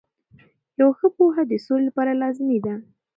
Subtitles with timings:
[0.79, 2.75] یوه ښه پوهه د سولې لپاره لازمي ده.